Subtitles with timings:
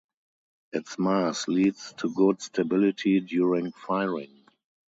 [0.73, 4.47] Its mass leads to good stability during firing.